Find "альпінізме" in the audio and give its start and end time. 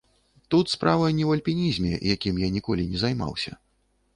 1.39-1.91